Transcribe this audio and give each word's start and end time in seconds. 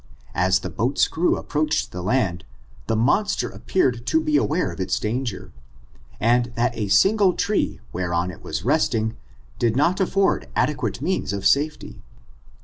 As 0.33 0.61
the 0.61 0.71
boat's 0.71 1.07
crew 1.07 1.37
approached 1.37 1.91
the 1.91 2.01
land, 2.01 2.43
the 2.87 2.95
monster 2.95 3.49
appeared 3.49 4.07
to 4.07 4.19
be 4.19 4.35
aware 4.35 4.71
of 4.71 4.79
its 4.79 4.99
danger, 4.99 5.51
and 6.19 6.45
that 6.55 6.75
a 6.75 6.87
single 6.87 7.33
tree, 7.33 7.81
whereon 7.93 8.31
it 8.31 8.41
was 8.43 8.65
resting, 8.65 9.15
did 9.59 9.75
not 9.75 9.99
af 9.99 10.09
ford 10.13 10.49
adequate 10.55 11.03
means 11.03 11.33
of 11.33 11.45
safety. 11.45 12.01